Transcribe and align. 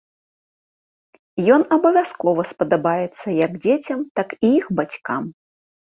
Ён 1.57 1.61
абавязкова 1.77 2.41
спадабаецца 2.55 3.27
як 3.45 3.51
дзецям, 3.63 3.99
так 4.21 4.27
і 4.45 4.57
іх 4.59 4.65
бацькам. 4.81 5.35